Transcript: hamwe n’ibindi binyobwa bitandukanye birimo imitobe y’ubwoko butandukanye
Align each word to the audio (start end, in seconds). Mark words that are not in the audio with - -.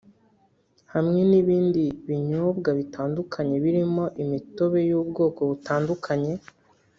hamwe 0.93 1.19
n’ibindi 1.29 1.83
binyobwa 2.07 2.69
bitandukanye 2.79 3.55
birimo 3.63 4.05
imitobe 4.23 4.79
y’ubwoko 4.89 5.39
butandukanye 5.51 6.33